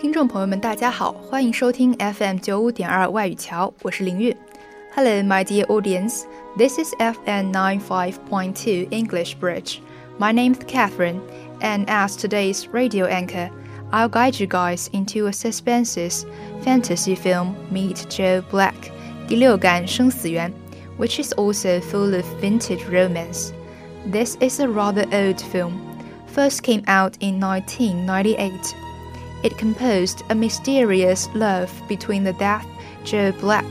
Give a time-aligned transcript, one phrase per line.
[0.00, 2.38] 听众朋友们，大家好，欢迎收听 FM
[5.26, 6.22] my dear audience.
[6.56, 9.80] This is FM 95.2 English Bridge.
[10.18, 11.20] My name's Catherine,
[11.60, 13.50] and as today's radio anchor,
[13.92, 15.98] I'll guide you guys into a suspense
[16.64, 18.90] fantasy film Meet Joe Black,
[19.28, 20.50] 第六感生死缘,
[20.96, 23.50] which is also full of vintage romance.
[24.10, 25.74] This is a rather old film.
[26.34, 28.88] First came out in 1998.
[29.42, 32.66] It composed a mysterious love between the deaf
[33.04, 33.64] Joe Black,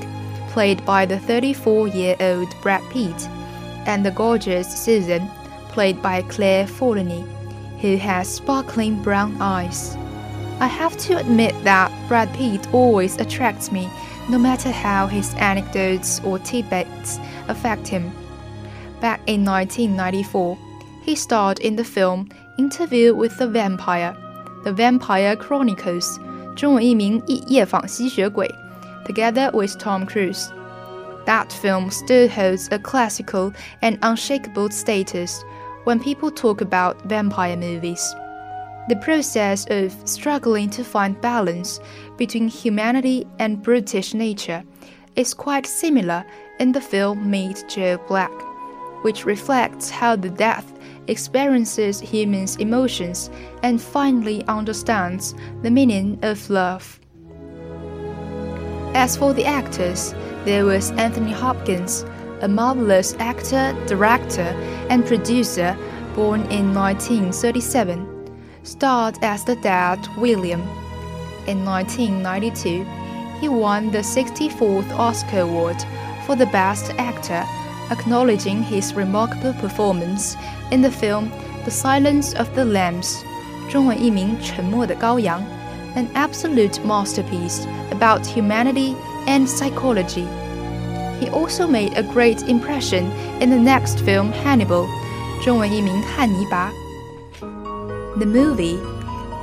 [0.49, 3.27] played by the 34 year old Brad Pitt,
[3.85, 5.29] and the gorgeous Susan,
[5.69, 7.23] played by Claire Forlani,
[7.81, 9.95] who has sparkling brown eyes.
[10.59, 13.89] I have to admit that Brad Pitt always attracts me,
[14.27, 18.11] no matter how his anecdotes or tidbits affect him.
[18.99, 20.57] Back in 1994,
[21.03, 24.17] he starred in the film Interview with the Vampire
[24.62, 28.47] the Vampire Chronicles》中文译名《夜访吸血鬼》，
[29.06, 30.48] together with Tom Cruise.
[31.27, 35.42] That film still holds a classical and unshakable status
[35.84, 38.14] when people talk about vampire movies.
[38.88, 41.80] The process of struggling to find balance
[42.19, 44.62] between humanity and brutish nature
[45.16, 46.24] is quite similar
[46.58, 48.33] in the film Meet Joe Black,
[49.02, 50.70] which reflects how the death
[51.09, 53.29] experiences humans' emotions,
[53.63, 56.99] and finally understands the meaning of love.
[58.93, 60.13] As for the actors,
[60.45, 62.05] there was Anthony Hopkins,
[62.41, 64.49] a marvelous actor, director,
[64.89, 65.77] and producer
[66.16, 68.05] born in 1937,
[68.63, 70.61] starred as the dad William.
[71.47, 72.85] In 1992,
[73.39, 75.77] he won the 64th Oscar Award
[76.25, 77.45] for the Best Actor
[77.91, 80.36] acknowledging his remarkable performance
[80.70, 81.30] in the film
[81.64, 83.24] The Silence of the Lambs,
[83.70, 85.41] 中文译名《沉默的羔羊》,
[85.97, 88.94] an absolute masterpiece about humanity
[89.26, 90.26] and psychology.
[91.20, 93.10] He also made a great impression
[93.41, 94.87] in the next film Hannibal,
[95.42, 96.70] 中文译名《汉尼拔》.
[98.19, 98.78] The movie,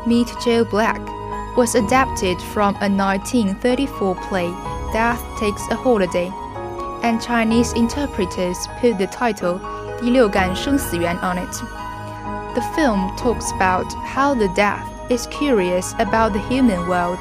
[0.05, 1.01] Meet Joe Black,
[1.55, 4.49] was adapted from a 1934 play,
[4.93, 6.31] Death Takes a Holiday
[7.05, 9.59] and Chinese interpreters put the title
[9.99, 11.51] 第六感生死缘 on it.
[12.55, 17.19] The film talks about how the death is curious about the human world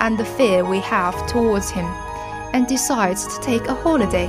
[0.00, 1.86] and the fear we have towards him,
[2.52, 4.28] and decides to take a holiday,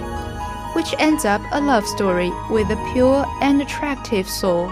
[0.73, 4.67] which ends up a love story with a pure and attractive soul.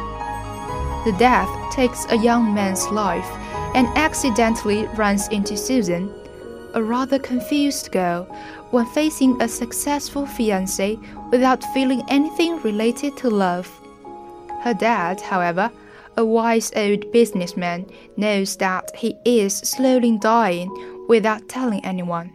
[1.05, 3.29] The death takes a young man's life
[3.73, 6.11] and accidentally runs into Susan,
[6.73, 8.27] a rather confused girl
[8.76, 10.98] when facing a successful fiance
[11.30, 13.66] without feeling anything related to love.
[14.60, 15.70] Her dad, however,
[16.18, 17.86] a wise old businessman,
[18.18, 20.68] knows that he is slowly dying
[21.08, 22.30] without telling anyone.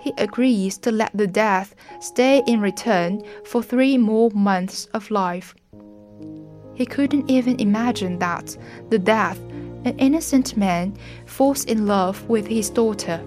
[0.00, 5.54] He agrees to let the death stay in return for three more months of life.
[6.74, 8.56] He couldn't even imagine that
[8.90, 9.38] the death,
[9.84, 10.96] an innocent man,
[11.26, 13.24] falls in love with his daughter.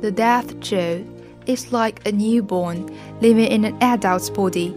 [0.00, 1.04] The death Joe
[1.44, 2.86] is like a newborn
[3.20, 4.74] living in an adult's body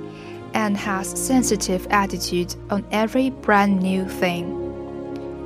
[0.53, 4.59] and has sensitive attitude on every brand new thing.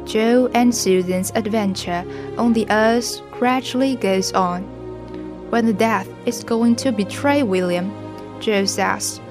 [0.07, 2.03] Joe and Susan's adventure
[2.39, 4.63] on the earth gradually goes on.
[5.51, 7.91] When the death is going to betray William,
[8.39, 9.21] Joe says,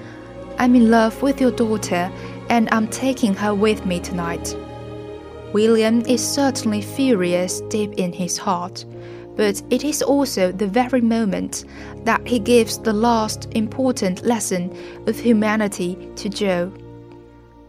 [0.58, 2.08] I'm in love with your daughter
[2.50, 4.56] and I'm taking her with me tonight.
[5.52, 8.84] William is certainly furious deep in his heart
[9.36, 11.64] but it is also the very moment
[12.04, 14.74] that he gives the last important lesson
[15.06, 16.72] of humanity to Joe.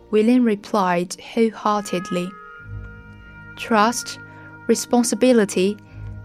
[0.09, 2.29] William replied wholeheartedly
[3.57, 4.19] Trust,
[4.67, 5.77] responsibility,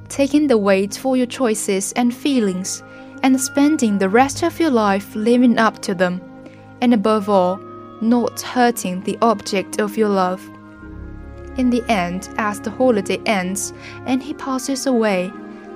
[0.09, 2.83] taking the weight for your choices and feelings,
[3.23, 6.21] and spending the rest of your life living up to them,
[6.81, 7.57] and above all,
[8.01, 10.52] not hurting the object of your love.
[11.57, 13.73] In the end, as the holiday ends
[14.07, 15.31] and he passes away,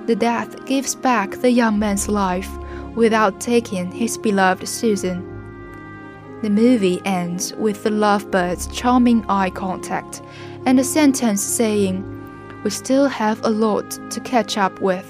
[0.07, 2.49] the death gives back the young man's life
[2.95, 5.21] without taking his beloved Susan.
[6.41, 10.21] The movie ends with the lovebird's charming eye contact
[10.65, 12.03] and a sentence saying,
[12.63, 15.05] We still have a lot to catch up with.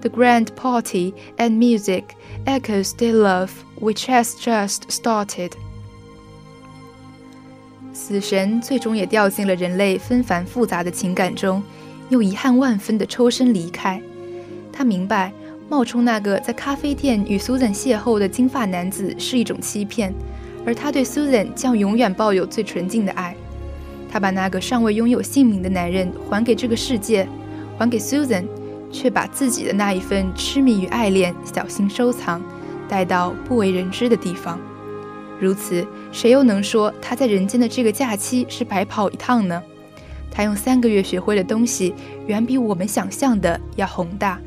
[0.00, 5.56] The grand party and music echoes their love, which has just started.
[8.06, 11.62] 死神最终也掉进了人类纷繁复杂的情感中，
[12.10, 13.98] 又遗憾万分的抽身离开。
[14.70, 15.32] 他明白，
[15.70, 20.12] 冒充那个在咖啡店与 Susan 邂逅的金发男子是一种欺骗，
[20.66, 23.34] 而他对 Susan 将永远抱有最纯净的爱。
[24.12, 27.26] 他把那个尚未拥有姓名的男人还给这个世界，
[27.78, 28.44] 还给 Susan，
[28.92, 32.42] 却把自己的那一份痴迷与爱恋小心收藏，
[32.86, 34.60] 带到不为人知的地方。
[35.39, 39.63] 如此，谁又能说他在人间的这个假期是白跑一趟呢？
[40.31, 41.93] 他用三个月学会的东西，
[42.27, 44.39] 远比我们想象的要宏大。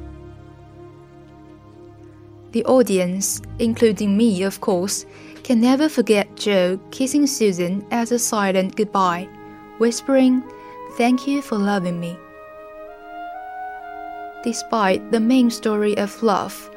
[2.52, 5.04] The audience, including me, of course,
[5.42, 9.26] can never forget Joe kissing Susan as a silent goodbye,
[9.78, 10.42] whispering,
[10.98, 12.18] Thank you for loving me.
[14.44, 16.70] Despite the main story of love,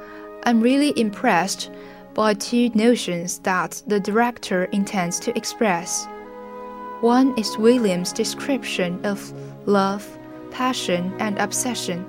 [0.44, 1.70] I'm really impressed
[2.15, 6.07] by two notions that the director intends to express.
[7.01, 9.33] One is William's description of
[9.67, 10.07] love,
[10.51, 12.05] passion, and obsession.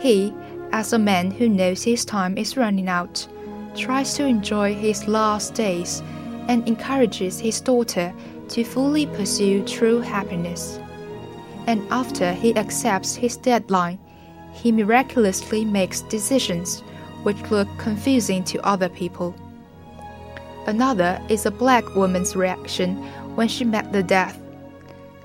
[0.00, 0.34] He,
[0.72, 3.26] as a man who knows his time is running out,
[3.76, 6.02] tries to enjoy his last days
[6.48, 8.12] and encourages his daughter
[8.48, 10.78] to fully pursue true happiness.
[11.66, 13.98] And after he accepts his deadline,
[14.52, 16.82] he miraculously makes decisions
[17.24, 19.34] which look confusing to other people.
[20.66, 22.96] Another is a black woman's reaction
[23.34, 24.40] when she met the death.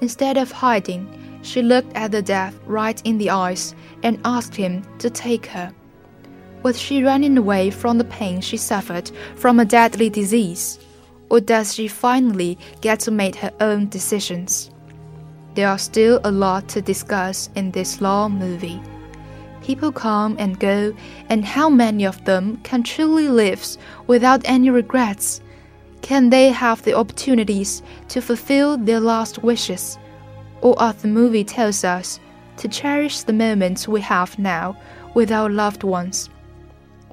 [0.02, 1.08] Instead of hiding,
[1.42, 3.74] she looked at the death right in the eyes
[4.04, 5.74] and asked him to take her.
[6.64, 10.80] Was she running away from the pain she suffered from a deadly disease?
[11.30, 14.70] Or does she finally get to make her own decisions?
[15.56, 18.82] There are still a lot to discuss in this long movie.
[19.70, 20.96] People come and go,
[21.30, 23.64] and how many of them can truly live
[24.08, 25.42] without any regrets?
[26.02, 30.00] Can they have the opportunities to fulfill their last wishes?
[30.62, 32.20] Or, as the movie tells us,
[32.58, 34.76] to cherish the moments we have now
[35.14, 36.32] with our loved ones?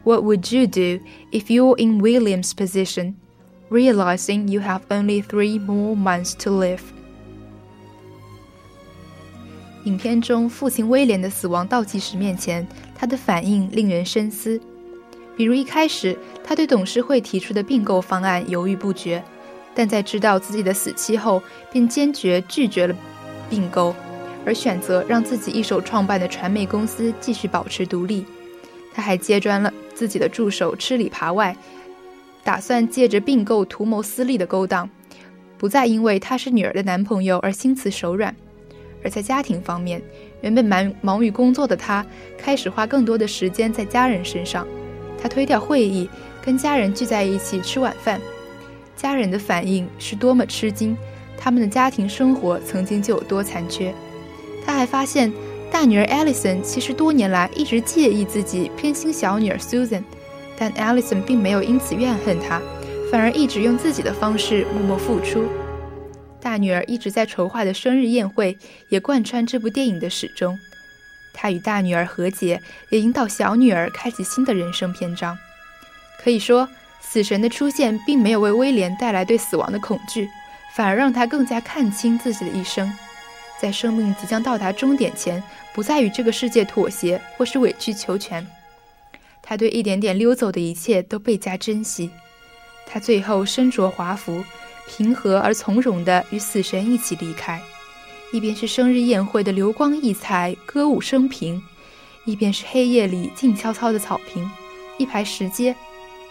[0.04, 0.98] What would you do
[1.32, 3.20] if you're in William's position,
[3.68, 6.95] realizing you have only three more months to live?
[9.86, 14.60] 影片中父亲威廉的死亡倒计时面前，他的反应令人深思。
[15.36, 19.22] 比如一开始，他对董事会提出的并购方案犹豫不决，
[19.76, 21.40] 但在知道自己的死期后，
[21.70, 22.96] 便坚决拒绝了
[23.48, 23.94] 并购，
[24.44, 28.26] 而选择让自己一手创办的传媒公司继续保持独立。
[28.92, 31.56] 他还揭穿了自己的助手吃里扒外，
[32.42, 34.90] 打算借着并购图谋私利的勾当，
[35.56, 38.34] 不再因为他是女儿的男朋友而心慈手软。
[39.06, 40.02] 而在家庭方面，
[40.40, 42.04] 原本忙忙于工作的他，
[42.36, 44.66] 开始花更多的时间在家人身上。
[45.22, 46.10] 他推掉会议，
[46.44, 48.20] 跟家人聚在一起吃晚饭。
[48.96, 50.96] 家人的反应是多么吃惊，
[51.38, 53.94] 他们的家庭生活曾经就有多残缺。
[54.64, 55.32] 他还发现，
[55.70, 60.02] 大女儿 Alison 其实多年来一直介意自己偏心小女儿 Susan，
[60.58, 62.60] 但 Alison 并没有因此怨恨他，
[63.12, 65.44] 反而一直用自己的方式默默付出。
[66.40, 68.56] 大女儿一直在筹划的生日宴会，
[68.88, 70.56] 也贯穿这部电影的始终。
[71.34, 72.60] 她与大女儿和解，
[72.90, 75.36] 也引导小女儿开启新的人生篇章。
[76.22, 76.68] 可以说，
[77.00, 80.28] 死神的出现并没有为威廉带来对死亡的恐惧，
[80.74, 82.90] 反而让他更加看清自己的一生。
[83.60, 85.42] 在生命即将到达终点前，
[85.74, 88.46] 不再与这个世界妥协或是委曲求全。
[89.42, 92.10] 他对一点点溜走的一切都倍加珍惜。
[92.86, 94.44] 他最后身着华服。
[94.88, 97.60] 平和而从容地与死神一起离开，
[98.32, 101.62] 一边是生日宴会的流光溢彩、歌舞升平，
[102.24, 104.48] 一边是黑夜里静悄悄的草坪、
[104.98, 105.74] 一排石阶。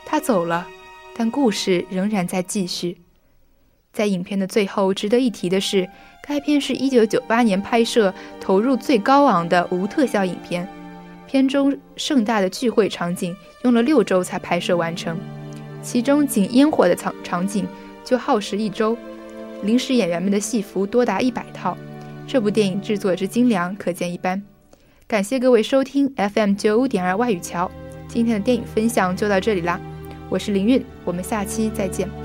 [0.05, 0.67] 他走了，
[1.15, 2.97] 但故事仍然在继续。
[3.91, 5.87] 在影片的最后，值得一提的是，
[6.21, 10.67] 该片是一九九八年拍摄、投入最高昂的无特效影片。
[11.27, 15.17] 片中盛大的聚会场景用了六周才拍摄完成，
[15.81, 17.67] 其中仅烟火的场场景。
[18.05, 18.95] 就耗时一周，
[19.63, 21.75] 临时演员们的戏服多达一百套。
[22.27, 24.41] 这部电影制作之精良，可见一斑。
[25.07, 27.69] 感谢各位收听 FM 九五点二外语桥，
[28.07, 29.79] 今天的电影分享就到这里啦。
[30.29, 32.24] 我是林韵，我们下期再见。